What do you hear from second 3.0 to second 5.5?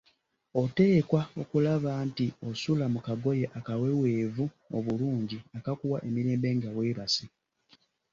kagoye akaweweevu obulungi